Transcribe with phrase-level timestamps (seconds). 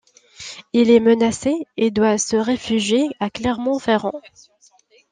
[0.73, 4.19] Il est menacé et doit se réfugier à Clermont-Ferrand.